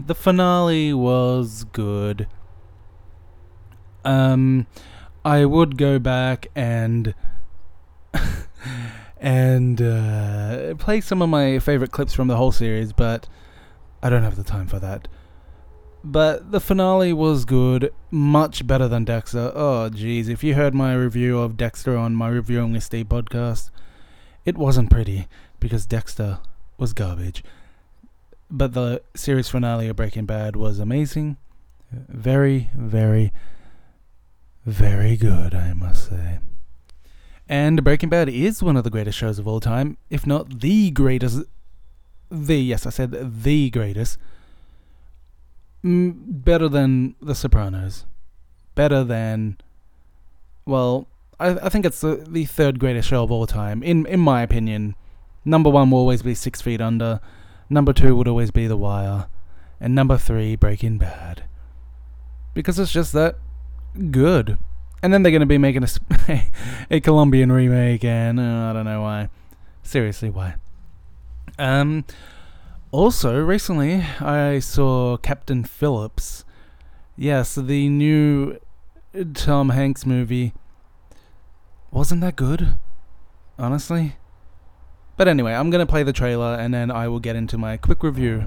the 0.06 0.14
finale 0.14 0.94
was 0.94 1.64
good. 1.64 2.28
Um, 4.04 4.68
I 5.24 5.46
would 5.46 5.78
go 5.78 5.98
back 5.98 6.48
and 6.54 7.16
and 9.18 9.82
uh, 9.82 10.74
play 10.76 11.00
some 11.00 11.22
of 11.22 11.30
my 11.30 11.60
favorite 11.60 11.92
clips 11.92 12.14
from 12.14 12.28
the 12.28 12.36
whole 12.36 12.52
series, 12.52 12.92
but 12.92 13.30
I 14.04 14.10
don't 14.10 14.24
have 14.24 14.36
the 14.36 14.44
time 14.44 14.68
for 14.68 14.80
that. 14.80 15.08
But 16.04 16.52
the 16.52 16.60
finale 16.60 17.14
was 17.14 17.46
good, 17.46 17.94
much 18.10 18.66
better 18.66 18.88
than 18.88 19.06
Dexter. 19.06 19.52
Oh, 19.54 19.90
jeez, 19.92 20.30
if 20.30 20.44
you 20.44 20.56
heard 20.56 20.74
my 20.74 20.96
review 20.96 21.40
of 21.40 21.58
Dexter 21.58 21.96
on 21.96 22.16
my 22.16 22.28
Reviewing 22.28 22.80
Steve 22.80 23.08
podcast, 23.08 23.70
it 24.44 24.58
wasn't 24.58 24.90
pretty 24.90 25.28
because 25.60 25.86
Dexter 25.86 26.40
was 26.78 26.94
garbage. 26.94 27.44
But 28.50 28.74
the 28.74 29.04
series 29.16 29.48
finale 29.48 29.88
of 29.88 29.96
Breaking 29.96 30.26
Bad 30.26 30.56
was 30.56 30.80
amazing. 30.80 31.38
Very, 31.92 32.72
very, 32.74 33.32
very 34.66 35.16
good, 35.18 35.54
I 35.54 35.74
must 35.74 36.10
say. 36.10 36.40
And 37.48 37.84
Breaking 37.84 38.10
Bad 38.10 38.28
is 38.28 38.64
one 38.64 38.76
of 38.76 38.84
the 38.84 38.90
greatest 38.90 39.18
shows 39.18 39.38
of 39.38 39.48
all 39.48 39.60
time, 39.60 39.98
if 40.10 40.26
not 40.26 40.62
the 40.62 40.90
greatest. 40.90 41.44
The, 42.32 42.56
yes, 42.56 42.88
I 42.88 42.90
said 42.90 43.44
the 43.44 43.70
greatest. 43.70 44.18
Better 45.84 46.70
than 46.70 47.16
The 47.22 47.36
Sopranos. 47.36 48.06
Better 48.76 49.04
than. 49.04 49.58
Well, 50.66 51.08
I, 51.40 51.50
I 51.50 51.70
think 51.70 51.86
it's 51.86 52.02
the, 52.02 52.24
the 52.28 52.46
third 52.46 52.80
greatest 52.80 53.10
show 53.10 53.24
of 53.24 53.32
all 53.32 53.48
time, 53.48 53.82
in, 53.82 54.06
in 54.06 54.20
my 54.20 54.44
opinion. 54.44 54.96
Number 55.44 55.70
one 55.70 55.90
will 55.90 56.00
always 56.00 56.22
be 56.22 56.36
Six 56.36 56.62
Feet 56.62 56.82
Under. 56.82 57.20
Number 57.70 57.94
two 57.94 58.16
would 58.16 58.28
always 58.28 58.52
be 58.52 58.68
The 58.68 58.78
Wire. 58.78 59.28
And 59.80 59.96
number 59.96 60.18
three, 60.18 60.56
Breaking 60.56 61.00
Bad. 61.00 61.44
Because 62.54 62.78
it's 62.78 62.92
just 62.92 63.14
that 63.14 63.38
good. 64.12 64.60
And 65.02 65.12
then 65.12 65.24
they're 65.24 65.32
going 65.32 65.40
to 65.40 65.48
be 65.48 65.58
making 65.58 65.84
a, 65.84 66.42
a 66.92 67.00
Colombian 67.00 67.52
remake, 67.52 68.04
and 68.04 68.40
uh, 68.40 68.70
I 68.70 68.74
don't 68.74 68.86
know 68.86 69.02
why. 69.02 69.30
Seriously, 69.82 70.30
why? 70.30 70.56
Um, 71.58 72.06
also, 72.92 73.40
recently 73.40 74.04
I 74.20 74.60
saw 74.60 75.18
Captain 75.18 75.64
Phillips. 75.64 76.46
Yes, 77.16 77.56
the 77.56 77.90
new 77.90 78.60
Tom 79.34 79.70
Hanks 79.70 80.06
movie. 80.06 80.54
Wasn't 81.92 82.22
that 82.22 82.36
good? 82.36 82.76
Honestly? 83.58 84.16
But 85.18 85.28
anyway, 85.28 85.54
I'm 85.54 85.70
to 85.72 85.86
play 85.86 86.04
the 86.04 86.14
trailer 86.14 86.56
and 86.56 86.74
then 86.74 86.90
I 86.90 87.08
will 87.08 87.20
get 87.20 87.36
into 87.36 87.58
my 87.58 87.78
quick 87.78 88.04
review. 88.04 88.46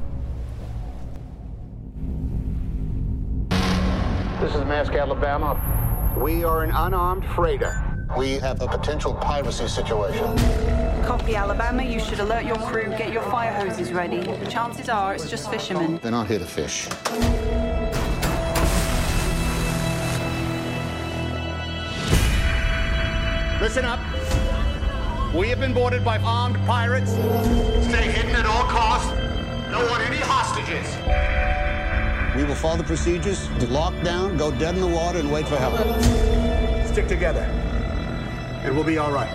This 4.41 4.55
is 4.55 4.63
Maersk, 4.63 4.99
Alabama. 4.99 6.15
We 6.19 6.43
are 6.45 6.65
an 6.65 6.71
unarmed 6.71 7.25
freighter. 7.35 7.84
We 8.17 8.35
have 8.35 8.63
a 8.63 8.69
potential 8.69 9.15
piracy 9.15 9.67
situation. 9.67 10.37
Copy, 11.05 11.35
Alabama. 11.37 11.83
You 11.83 11.99
should 11.99 12.21
alert 12.21 12.45
your 12.45 12.57
crew. 12.57 12.89
Get 12.97 13.13
your 13.13 13.23
fire 13.23 13.53
hoses 13.53 13.93
ready. 13.93 14.23
Chances 14.49 14.89
are 14.89 15.15
it's 15.15 15.29
just 15.29 15.51
fishermen. 15.51 15.99
They're 16.03 16.13
not 16.13 16.29
here 16.29 16.39
to 16.39 16.47
fish. 16.47 16.89
Listen 23.61 23.85
up. 23.85 24.01
We 25.35 25.49
have 25.49 25.59
been 25.59 25.75
boarded 25.75 26.05
by 26.05 26.19
armed 26.19 26.57
pirates. 26.67 27.11
Stay 27.11 28.11
hidden 28.13 28.37
at 28.37 28.47
all 28.47 28.65
costs. 28.65 29.11
Don't 29.71 29.91
want 29.91 30.05
any 30.09 30.19
hostages. 30.19 30.87
We 32.37 32.45
will 32.45 32.55
follow 32.55 32.77
the 32.77 32.85
procedures, 32.85 33.49
lock 33.71 33.95
down, 34.03 34.37
go 34.37 34.51
dead 34.53 34.75
in 34.75 34.81
the 34.81 34.87
water, 34.87 35.19
and 35.19 35.33
wait 35.33 35.49
for 35.49 35.57
help. 35.57 35.75
Stick 36.87 37.09
together, 37.09 37.43
and 38.65 38.75
we'll 38.75 38.85
be 38.85 38.99
all 38.99 39.13
right. 39.13 39.31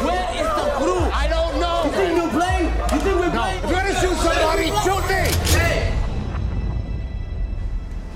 Where 0.00 0.30
is 0.32 0.48
the 0.48 0.70
crew? 0.78 1.00
I 1.12 1.28
don't 1.28 1.60
know. 1.60 1.84
You 1.84 1.90
think 1.92 2.14
we're 2.22 2.30
playing? 2.30 2.64
You 2.64 2.98
think 3.04 3.16
we're 3.20 3.26
No, 3.32 3.40
playing? 3.42 3.64
if 3.64 3.70
you're 3.70 3.80
gonna 3.80 4.00
shoot 4.00 4.16
somebody, 4.16 4.66
shoot 4.84 5.04
me. 5.08 5.22
Hey! 5.58 5.94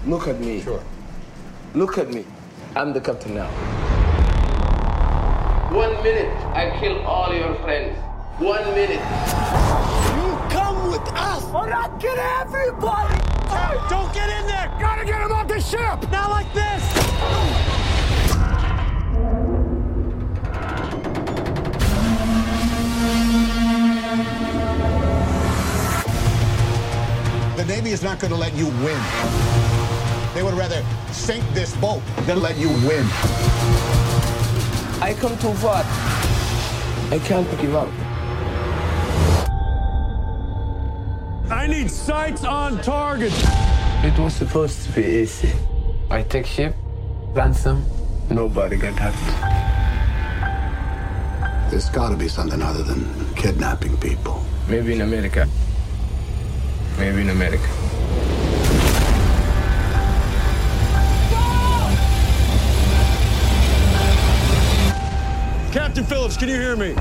Look 0.06 0.28
at 0.28 0.40
me. 0.40 0.62
Sure. 0.62 0.80
Look 1.74 1.98
at 1.98 2.08
me. 2.12 2.24
I'm 2.74 2.92
the 2.92 3.00
captain 3.00 3.34
now. 3.34 3.48
One 5.70 6.02
minute, 6.02 6.30
I 6.54 6.76
kill 6.80 6.98
all 7.04 7.34
your 7.34 7.54
friends. 7.56 7.98
One 8.38 8.64
minute. 8.74 9.00
You 10.16 10.38
come 10.50 10.90
with 10.90 11.06
us. 11.12 11.44
Or 11.52 11.68
not 11.68 12.00
get 12.00 12.16
everybody! 12.18 13.14
Hey, 13.48 13.76
don't 13.90 14.12
get 14.14 14.28
in 14.40 14.46
there. 14.46 14.72
Gotta 14.80 15.04
get 15.04 15.20
him 15.20 15.32
off 15.32 15.46
the 15.48 15.60
ship. 15.60 16.10
Not 16.10 16.30
like 16.30 16.52
this. 16.54 17.63
The 27.64 27.76
Navy 27.76 27.92
is 27.92 28.02
not 28.02 28.20
going 28.20 28.30
to 28.30 28.36
let 28.36 28.52
you 28.52 28.66
win. 28.66 29.00
They 30.34 30.42
would 30.42 30.52
rather 30.52 30.84
sink 31.12 31.42
this 31.54 31.74
boat 31.76 32.02
than 32.26 32.42
let 32.42 32.58
you 32.58 32.68
win. 32.68 33.06
I 35.00 35.16
come 35.18 35.34
too 35.38 35.54
far. 35.54 35.82
I 37.10 37.18
can't 37.24 37.48
give 37.58 37.74
up. 37.74 37.88
I 41.50 41.66
need 41.66 41.90
sights 41.90 42.44
on 42.44 42.82
target. 42.82 43.32
It 44.04 44.18
was 44.18 44.34
supposed 44.34 44.82
to 44.82 44.92
be 44.92 45.22
easy. 45.22 45.50
I 46.10 46.22
take 46.22 46.44
ship, 46.44 46.76
ransom, 47.32 47.82
nobody 48.28 48.76
get 48.76 48.92
hurt. 48.92 49.14
There's 51.70 51.88
got 51.88 52.10
to 52.10 52.16
be 52.18 52.28
something 52.28 52.60
other 52.60 52.82
than 52.82 53.34
kidnapping 53.36 53.96
people. 53.96 54.44
Maybe 54.68 54.92
in 54.92 55.00
America. 55.00 55.48
Maybe 56.98 57.20
in 57.22 57.30
America. 57.30 57.68
Captain 65.72 66.04
Phillips, 66.04 66.36
can 66.36 66.48
you 66.48 66.54
hear 66.54 66.76
me? 66.76 66.94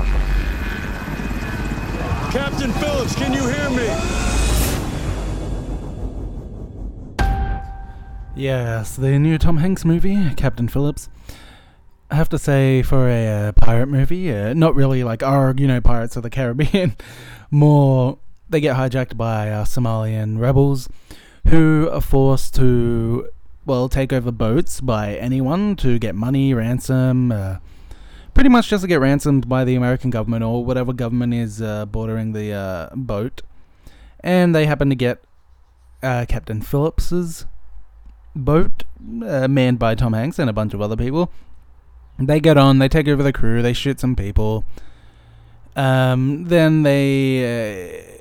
Captain 2.32 2.72
Phillips, 2.72 3.14
can 3.14 3.32
you 3.32 3.46
hear 3.48 3.70
me? 3.70 3.86
Yes, 8.36 8.96
the 8.96 9.16
new 9.20 9.38
Tom 9.38 9.58
Hanks 9.58 9.84
movie, 9.84 10.30
Captain 10.34 10.66
Phillips. 10.66 11.08
I 12.10 12.16
have 12.16 12.28
to 12.30 12.38
say, 12.38 12.82
for 12.82 13.08
a 13.08 13.28
uh, 13.28 13.52
pirate 13.52 13.86
movie, 13.86 14.32
uh, 14.32 14.54
not 14.54 14.74
really 14.74 15.04
like 15.04 15.22
our, 15.22 15.54
you 15.56 15.68
know, 15.68 15.80
Pirates 15.80 16.16
of 16.16 16.24
the 16.24 16.30
Caribbean, 16.30 16.96
more 17.52 18.18
they 18.48 18.60
get 18.60 18.76
hijacked 18.76 19.16
by 19.16 19.50
uh, 19.50 19.64
Somalian 19.64 20.38
rebels 20.38 20.88
who 21.48 21.88
are 21.92 22.00
forced 22.00 22.54
to, 22.54 23.28
well, 23.66 23.88
take 23.88 24.12
over 24.12 24.30
boats 24.30 24.80
by 24.80 25.14
anyone 25.16 25.76
to 25.76 25.98
get 25.98 26.14
money, 26.14 26.54
ransom, 26.54 27.32
uh, 27.32 27.56
pretty 28.32 28.48
much 28.48 28.68
just 28.68 28.82
to 28.82 28.88
get 28.88 29.00
ransomed 29.00 29.48
by 29.48 29.64
the 29.64 29.74
American 29.74 30.10
government 30.10 30.42
or 30.42 30.64
whatever 30.64 30.92
government 30.92 31.34
is 31.34 31.62
uh, 31.62 31.86
bordering 31.86 32.32
the 32.32 32.52
uh, 32.52 32.88
boat. 32.94 33.42
And 34.20 34.54
they 34.54 34.66
happen 34.66 34.88
to 34.88 34.94
get 34.94 35.22
uh, 36.02 36.24
Captain 36.28 36.60
Phillips's 36.62 37.46
boat, 38.34 38.84
uh, 39.26 39.48
manned 39.48 39.78
by 39.78 39.94
Tom 39.94 40.12
Hanks 40.12 40.38
and 40.38 40.48
a 40.48 40.52
bunch 40.52 40.74
of 40.74 40.80
other 40.80 40.96
people. 40.96 41.30
They 42.18 42.40
get 42.40 42.56
on, 42.56 42.78
they 42.78 42.88
take 42.88 43.08
over 43.08 43.22
the 43.22 43.32
crew, 43.32 43.60
they 43.60 43.72
shoot 43.72 44.00
some 44.00 44.16
people. 44.16 44.64
Um, 45.76 46.44
then 46.44 46.84
they 46.84 48.13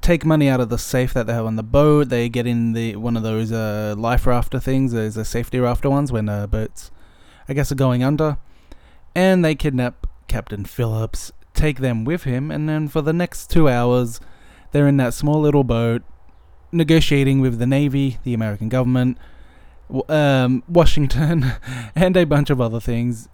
take 0.00 0.24
money 0.24 0.48
out 0.48 0.60
of 0.60 0.68
the 0.68 0.78
safe 0.78 1.14
that 1.14 1.26
they 1.26 1.32
have 1.32 1.46
on 1.46 1.56
the 1.56 1.62
boat. 1.62 2.08
They 2.08 2.28
get 2.28 2.46
in 2.46 2.72
the 2.72 2.96
one 2.96 3.16
of 3.16 3.22
those 3.22 3.52
uh, 3.52 3.94
life 3.96 4.26
rafter 4.26 4.60
things. 4.60 4.92
There's 4.92 5.16
a 5.16 5.24
safety 5.24 5.58
rafter 5.58 5.90
ones 5.90 6.12
when 6.12 6.28
uh, 6.28 6.46
boats, 6.46 6.90
I 7.48 7.54
guess, 7.54 7.70
are 7.72 7.76
going 7.76 8.02
under. 8.02 8.38
And 9.14 9.44
they 9.44 9.54
kidnap 9.54 10.06
Captain 10.28 10.64
Phillips, 10.64 11.32
take 11.54 11.80
them 11.80 12.04
with 12.04 12.24
him, 12.24 12.50
and 12.50 12.68
then 12.68 12.88
for 12.88 13.00
the 13.00 13.12
next 13.12 13.48
two 13.48 13.68
hours, 13.68 14.20
they're 14.72 14.88
in 14.88 14.96
that 14.98 15.14
small 15.14 15.40
little 15.40 15.64
boat, 15.64 16.02
negotiating 16.72 17.40
with 17.40 17.58
the 17.58 17.66
Navy, 17.66 18.18
the 18.24 18.34
American 18.34 18.68
government, 18.68 19.16
um, 20.08 20.62
Washington, 20.68 21.52
and 21.94 22.16
a 22.16 22.24
bunch 22.24 22.50
of 22.50 22.60
other 22.60 22.80
things. 22.80 23.28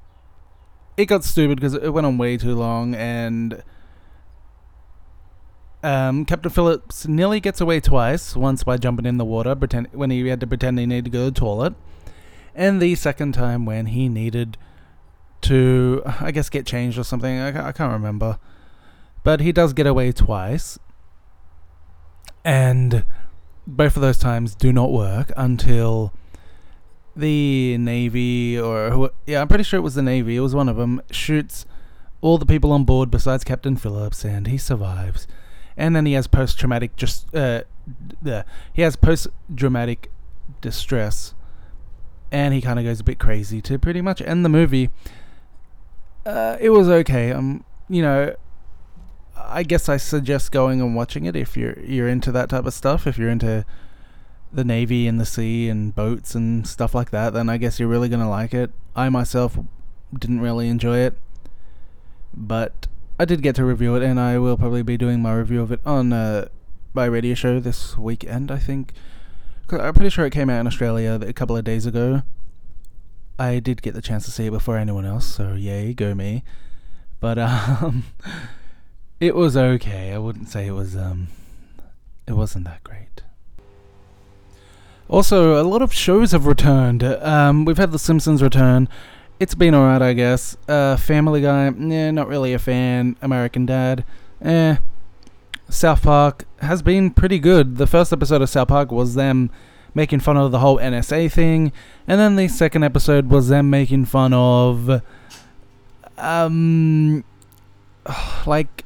It 0.97 1.07
got 1.07 1.25
stupid 1.25 1.57
because 1.57 1.75
it 1.75 1.89
went 1.89 2.07
on 2.07 2.19
way 2.19 2.37
too 2.37 2.55
long, 2.55 2.95
and 2.95 3.63
um, 5.83 6.25
Captain 6.25 6.51
Phillips 6.51 7.07
nearly 7.07 7.41
gets 7.41 7.61
away 7.61 7.81
twice. 7.81 8.37
Once 8.37 8.63
by 8.65 8.77
jumping 8.77 9.07
in 9.07 9.19
the 9.19 9.25
water, 9.25 9.55
pretend 9.55 9.89
when 9.93 10.11
he 10.11 10.27
had 10.29 10.41
to 10.41 10.47
pretend 10.47 10.79
he 10.79 10.87
needed 10.87 11.07
to 11.07 11.11
go 11.11 11.25
to 11.27 11.31
the 11.31 11.41
toilet, 11.41 11.75
and 12.55 12.81
the 12.81 12.95
second 12.95 13.33
time 13.33 13.67
when 13.67 13.87
he 13.87 14.09
needed 14.09 14.57
to, 15.43 16.03
I 16.21 16.31
guess, 16.31 16.49
get 16.49 16.67
changed 16.67 16.99
or 16.99 17.05
something. 17.05 17.39
I, 17.39 17.69
I 17.69 17.73
can't 17.73 17.93
remember, 17.93 18.39
but 19.25 19.41
he 19.41 19.53
does 19.53 19.73
get 19.73 19.87
away 19.87 20.13
twice, 20.13 20.79
and 22.45 23.05
both 23.67 23.97
of 23.97 24.03
those 24.03 24.19
times 24.19 24.55
do 24.55 24.73
not 24.73 24.93
work 24.93 25.33
until 25.37 26.13
the 27.15 27.77
Navy 27.79 28.59
or 28.59 29.11
yeah, 29.27 29.41
I'm 29.43 29.49
pretty 29.49 29.65
sure 29.65 29.79
it 29.79 29.83
was 29.83 29.95
the 29.95 30.03
Navy. 30.03 30.37
It 30.37 30.41
was 30.41 30.55
one 30.55 30.69
of 30.69 30.77
them 30.77 31.03
shoots 31.11 31.67
all 32.21 32.39
the 32.39 32.47
people 32.47 32.73
on 32.73 32.85
board 32.85 33.11
besides 33.11 33.45
Captain 33.45 33.77
Phillips, 33.77 34.25
and 34.25 34.47
he 34.47 34.57
survives. 34.57 35.27
And 35.77 35.97
then 35.97 36.07
he 36.07 36.13
has 36.13 36.27
post 36.27 36.59
traumatic 36.59 36.97
just 36.97 37.35
uh, 37.35 37.63
d- 38.23 38.43
he 38.73 38.83
has 38.83 38.97
post 38.97 39.29
traumatic 39.57 40.11
distress, 40.61 41.35
and 42.31 42.53
he 42.55 42.61
kind 42.61 42.79
of 42.79 42.85
goes 42.85 43.01
a 43.01 43.05
bit 43.05 43.19
crazy 43.19 43.61
to 43.63 43.79
pretty 43.79 44.01
much 44.01 44.21
end 44.21 44.45
the 44.45 44.49
movie. 44.49 44.91
Uh, 46.25 46.57
it 46.61 46.71
was 46.71 46.89
okay. 46.89 47.33
Um, 47.33 47.65
you 47.89 48.03
know, 48.03 48.35
I 49.37 49.63
guess 49.63 49.89
I 49.89 49.97
suggest 49.97 50.53
going 50.53 50.81
and 50.81 50.95
watching 50.95 51.25
it 51.25 51.35
if 51.37 51.57
you're 51.57 51.79
you're 51.81 52.09
into 52.09 52.31
that 52.33 52.49
type 52.49 52.67
of 52.67 52.75
stuff. 52.75 53.07
If 53.07 53.19
you're 53.19 53.31
into 53.31 53.65
the 54.53 54.65
navy 54.65 55.09
and 55.09 55.19
the 55.19 55.25
sea 55.25 55.69
and 55.69 55.95
boats 55.95 56.35
and 56.35 56.67
stuff 56.67 56.95
like 56.95 57.11
that, 57.11 57.33
then 57.33 57.49
I 57.49 57.57
guess 57.57 57.81
you're 57.81 57.89
really 57.89 58.09
gonna 58.09 58.31
like 58.31 58.53
it. 58.53 58.71
I 58.95 59.09
myself 59.09 59.59
didn't 60.17 60.41
really 60.41 60.69
enjoy 60.69 60.99
it, 60.99 61.19
but 62.35 62.87
I 63.23 63.25
did 63.25 63.41
get 63.41 63.55
to 63.55 63.65
review 63.65 63.95
it, 63.95 64.03
and 64.03 64.19
I 64.19 64.37
will 64.41 64.57
probably 64.57 64.83
be 64.83 64.97
doing 64.97 65.23
my 65.23 65.33
review 65.33 65.63
of 65.63 65.71
it 65.71 65.79
on 65.87 66.13
uh, 66.13 66.49
my 66.93 67.05
radio 67.05 67.35
show 67.35 67.61
this 67.61 67.97
weekend. 67.97 68.51
I 68.51 68.59
think. 68.59 68.93
Cause 69.69 69.79
I'm 69.79 69.95
pretty 69.95 70.11
sure 70.11 70.27
it 70.27 70.33
came 70.33 70.51
out 70.51 70.59
in 70.59 70.67
Australia 70.67 71.21
a 71.25 71.33
couple 71.33 71.57
of 71.57 71.63
days 71.63 71.87
ago. 71.87 72.23
I 73.39 73.61
did 73.61 73.81
get 73.81 73.95
the 73.95 74.03
chance 74.03 74.25
to 74.25 74.33
see 74.33 74.47
it 74.47 74.51
before 74.51 74.77
anyone 74.77 75.07
else, 75.07 75.25
so 75.25 75.53
yay, 75.53 75.95
go 75.95 76.17
me. 76.17 76.43
But 77.21 77.39
um, 77.39 78.07
it 79.21 79.37
was 79.37 79.57
okay. 79.57 80.13
I 80.13 80.19
wouldn't 80.19 80.49
say 80.49 80.67
it 80.67 80.73
was 80.73 80.97
um, 80.97 81.29
it 82.27 82.33
wasn't 82.33 82.65
that 82.65 82.83
great. 82.83 83.23
Also, 85.09 85.63
a 85.63 85.63
lot 85.63 85.81
of 85.81 85.93
shows 85.93 86.33
have 86.33 86.47
returned. 86.47 87.05
Um, 87.05 87.67
we've 87.67 87.79
had 87.79 87.93
The 87.93 88.01
Simpsons 88.01 88.43
return. 88.43 88.89
It's 89.43 89.57
been 89.57 89.75
alright, 89.75 90.01
I 90.01 90.13
guess. 90.13 90.57
Uh, 90.69 90.97
Family 90.97 91.41
Guy, 91.41 91.69
yeah, 91.77 92.13
not 92.13 92.29
really 92.29 92.53
a 92.53 92.61
fan. 92.61 93.17
American 93.21 93.67
Dad, 93.67 94.05
eh. 94.41 94.77
South 95.69 96.05
Park 96.05 96.45
has 96.61 96.81
been 96.81 97.11
pretty 97.11 97.41
good. 97.41 97.77
The 97.77 97.89
first 97.89 98.13
episode 98.13 98.41
of 98.41 98.49
South 98.49 98.69
Park 98.69 98.93
was 98.93 99.17
them 99.17 99.51
making 99.97 100.21
fun 100.21 100.37
of 100.37 100.53
the 100.53 100.61
whole 100.61 100.79
NSA 100.79 101.33
thing, 101.33 101.73
and 102.07 102.21
then 102.21 102.37
the 102.37 102.47
second 102.47 102.85
episode 102.85 103.31
was 103.31 103.49
them 103.49 103.69
making 103.69 104.05
fun 104.05 104.33
of, 104.33 105.03
um, 106.19 107.25
like 108.47 108.85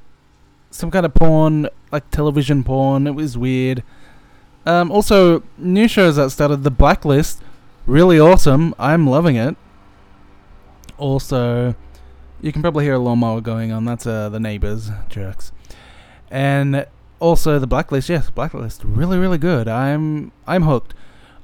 some 0.70 0.90
kind 0.90 1.04
of 1.04 1.12
porn, 1.12 1.68
like 1.92 2.10
television 2.10 2.64
porn. 2.64 3.06
It 3.06 3.14
was 3.14 3.36
weird. 3.36 3.82
Um, 4.64 4.90
also, 4.90 5.42
new 5.58 5.86
shows 5.86 6.16
that 6.16 6.30
started 6.30 6.62
The 6.62 6.70
Blacklist, 6.70 7.42
really 7.84 8.18
awesome. 8.18 8.74
I'm 8.78 9.06
loving 9.06 9.36
it. 9.36 9.54
Also, 10.98 11.74
you 12.40 12.52
can 12.52 12.62
probably 12.62 12.84
hear 12.84 12.94
a 12.94 12.98
lawnmower 12.98 13.40
going 13.40 13.72
on. 13.72 13.84
That's 13.84 14.06
uh, 14.06 14.28
the 14.28 14.40
neighbors, 14.40 14.90
jerks. 15.08 15.52
And 16.30 16.86
also 17.20 17.58
the 17.58 17.66
Blacklist, 17.66 18.08
yes, 18.08 18.30
Blacklist, 18.30 18.82
really, 18.84 19.18
really 19.18 19.38
good. 19.38 19.68
I'm 19.68 20.32
I'm 20.46 20.62
hooked. 20.62 20.94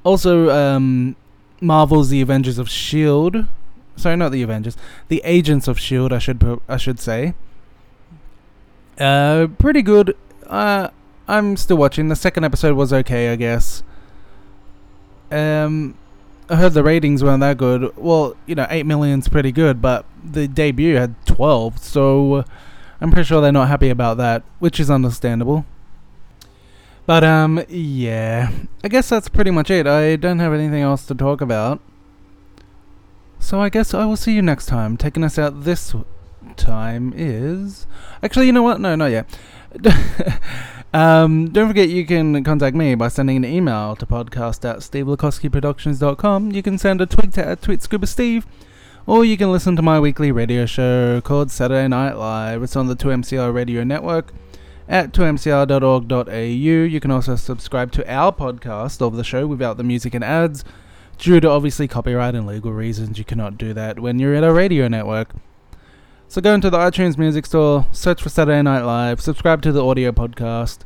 Also, 0.05 0.51
um, 0.51 1.17
Marvel's 1.61 2.09
The 2.09 2.21
Avengers 2.21 2.59
of 2.59 2.69
Shield. 2.69 3.47
Sorry, 3.97 4.17
not 4.17 4.33
the 4.33 4.43
Avengers. 4.43 4.77
The 5.09 5.21
Agents 5.25 5.69
of 5.69 5.79
Shield. 5.79 6.13
I 6.13 6.19
should 6.19 6.61
I 6.69 6.77
should 6.77 6.99
say. 6.99 7.35
Uh, 8.99 9.47
pretty 9.59 9.83
good. 9.83 10.17
Uh, 10.47 10.89
I'm 11.29 11.57
still 11.57 11.77
watching. 11.77 12.09
The 12.09 12.17
second 12.17 12.45
episode 12.45 12.77
was 12.77 12.93
okay, 12.93 13.33
I 13.33 13.37
guess. 13.37 13.83
Um, 15.31 15.97
I 16.49 16.57
heard 16.57 16.75
the 16.75 16.83
ratings 16.83 17.23
weren't 17.23 17.41
that 17.41 17.57
good. 17.57 17.97
Well, 17.97 18.37
you 18.47 18.55
know, 18.55 18.67
eight 18.69 18.85
million's 18.85 19.29
pretty 19.29 19.53
good, 19.53 19.81
but 19.81 20.05
the 20.23 20.49
debut 20.49 20.97
had 20.97 21.15
twelve, 21.27 21.79
so 21.79 22.45
I'm 23.01 23.11
pretty 23.11 23.27
sure 23.27 23.41
they're 23.41 23.53
not 23.53 23.69
happy 23.69 23.91
about 23.91 24.17
that, 24.19 24.43
which 24.59 24.79
is 24.79 24.91
understandable. 24.91 25.65
But 27.07 27.25
um, 27.25 27.65
yeah, 27.69 28.51
I 28.85 28.89
guess 28.89 29.09
that's 29.09 29.29
pretty 29.29 29.51
much 29.51 29.71
it. 29.71 29.87
I 29.87 30.17
don't 30.17 30.39
have 30.39 30.53
anything 30.53 30.83
else 30.83 31.05
to 31.07 31.15
talk 31.15 31.41
about. 31.41 31.81
So 33.41 33.61
I 33.61 33.71
guess 33.71 33.93
I 33.93 34.05
will 34.05 34.17
see 34.17 34.35
you 34.35 34.43
next 34.43 34.67
time. 34.67 34.97
Taking 34.97 35.25
us 35.25 35.37
out 35.37 35.65
this 35.65 35.95
time 36.57 37.13
is 37.17 37.87
actually, 38.23 38.47
you 38.47 38.53
know 38.53 38.63
what? 38.63 38.81
No, 38.81 38.95
not 38.95 39.11
yet. 39.11 39.27
um, 40.93 41.49
don't 41.49 41.69
forget 41.69 41.89
you 41.89 42.05
can 42.05 42.45
contact 42.45 42.77
me 42.77 42.95
by 42.95 43.09
sending 43.09 43.37
an 43.37 43.45
email 43.45 43.97
to 43.97 44.07
podcast 44.07 44.69
at 44.69 44.79
stevelakowskiproductions.com. 44.79 46.53
You 46.53 46.63
can 46.63 46.79
send 46.79 47.01
a 47.01 47.07
tweet 47.07 47.33
to 47.35 47.47
at 47.47 47.63
tweetscubasteve, 47.63 48.45
or 49.07 49.25
you 49.25 49.37
can 49.37 49.51
listen 49.51 49.75
to 49.77 49.83
my 49.83 49.99
weekly 49.99 50.31
radio 50.31 50.67
show 50.67 51.21
called 51.23 51.51
Saturday 51.51 51.89
Night 51.89 52.15
Live. 52.15 52.63
It's 52.63 52.77
on 52.77 52.89
the 52.89 52.97
2MCR 52.97 53.55
radio 53.55 53.85
network 53.85 54.33
at 54.87 55.13
2mcr.org.au. 55.13 56.31
You 56.31 57.01
can 57.01 57.11
also 57.11 57.37
subscribe 57.37 57.93
to 57.93 58.13
our 58.13 58.33
podcast 58.33 59.01
of 59.01 59.17
the 59.17 59.25
show 59.25 59.47
without 59.47 59.79
the 59.79 59.85
music 59.85 60.15
and 60.15 60.23
ads. 60.23 60.65
Due 61.17 61.41
to 61.41 61.49
obviously 61.49 61.89
copyright 61.89 62.35
and 62.35 62.47
legal 62.47 62.73
reasons, 62.73 63.19
you 63.19 63.25
cannot 63.25 63.57
do 63.57 63.73
that 63.73 64.01
when 64.01 64.19
you're 64.19 64.35
at 64.35 64.45
a 64.45 64.53
radio 64.53 64.89
network. 64.89 65.31
So 66.33 66.41
go 66.41 66.55
into 66.55 66.71
the 66.71 66.79
iTunes 66.79 67.19
Music 67.19 67.45
Store, 67.45 67.85
search 67.93 68.23
for 68.23 68.31
Saturday 68.31 68.63
Night 68.63 68.85
Live, 68.85 69.21
subscribe 69.21 69.61
to 69.61 69.71
the 69.71 69.85
audio 69.85 70.13
podcast, 70.13 70.79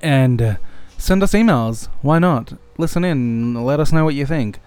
and 0.00 0.40
uh, 0.40 0.56
send 0.96 1.22
us 1.22 1.34
emails. 1.34 1.88
Why 2.00 2.18
not? 2.18 2.54
Listen 2.78 3.04
in, 3.04 3.52
let 3.52 3.80
us 3.80 3.92
know 3.92 4.02
what 4.02 4.14
you 4.14 4.24
think. 4.24 4.60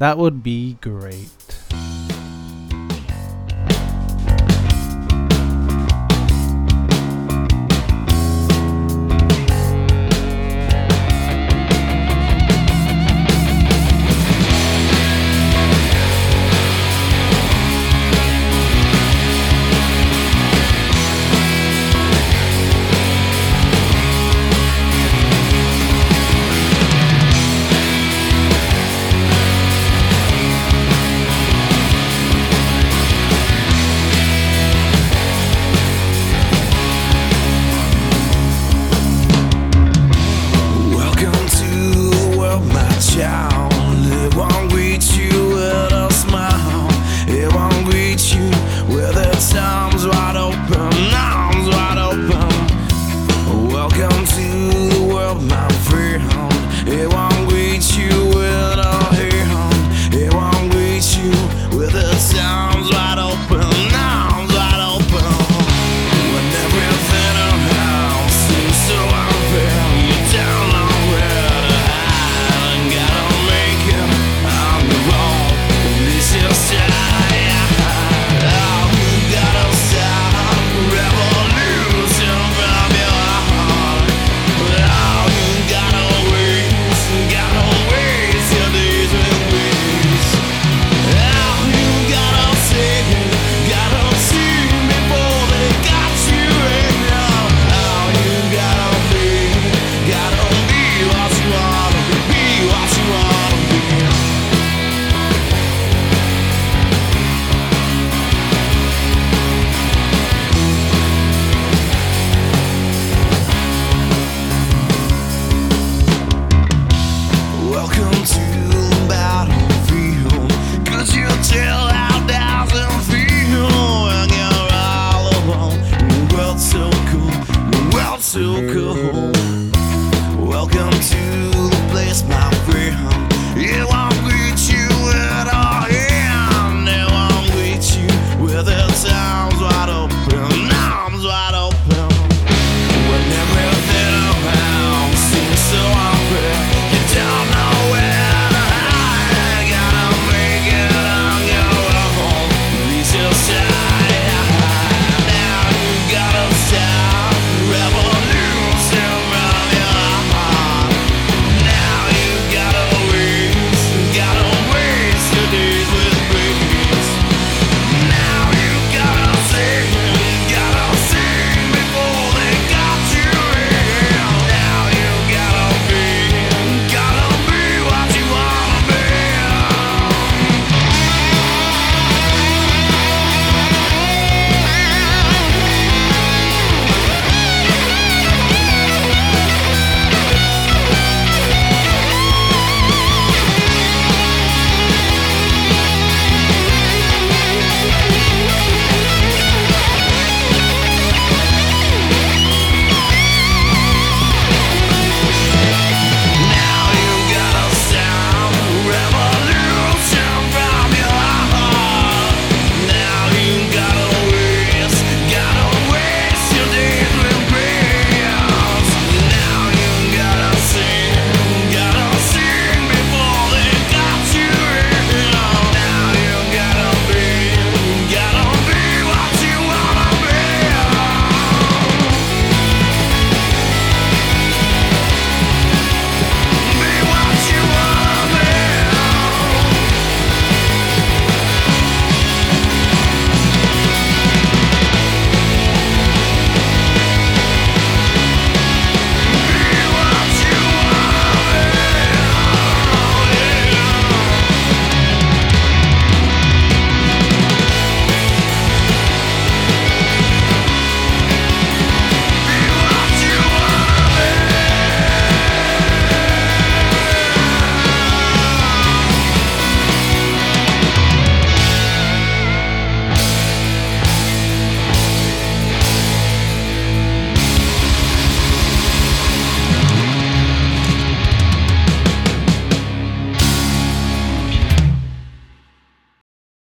That 0.00 0.18
would 0.18 0.42
be 0.42 0.76
great. 0.82 1.30